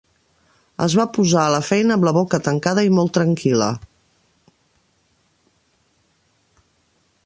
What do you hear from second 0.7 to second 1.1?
Es va